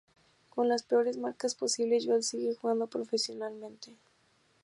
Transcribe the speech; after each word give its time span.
Con 0.49 0.67
las 0.67 0.81
peores 0.81 1.17
marcas 1.19 1.53
posibles, 1.53 2.05
Joel 2.07 2.23
sigue 2.23 2.55
jugando 2.55 2.87
profesionalmente. 2.87 3.95